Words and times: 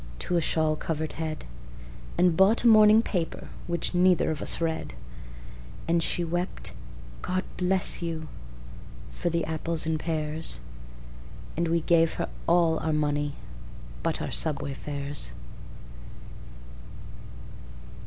to 0.17 0.35
a 0.35 0.41
shawl 0.41 0.75
covered 0.75 1.13
head, 1.13 1.45
And 2.17 2.35
bought 2.35 2.63
a 2.63 2.67
morning 2.67 3.03
paper, 3.03 3.49
which 3.67 3.93
neither 3.93 4.31
of 4.31 4.41
us 4.41 4.59
read; 4.59 4.95
And 5.87 6.01
she 6.01 6.23
wept, 6.23 6.71
"God 7.21 7.43
bless 7.55 8.01
you!" 8.01 8.27
for 9.11 9.29
the 9.29 9.45
apples 9.45 9.85
and 9.85 9.99
pears, 9.99 10.61
And 11.55 11.67
we 11.67 11.81
gave 11.81 12.15
her 12.15 12.29
all 12.47 12.79
our 12.79 12.93
money 12.93 13.35
but 14.01 14.23
our 14.23 14.31
subway 14.31 14.73
fares. 14.73 15.33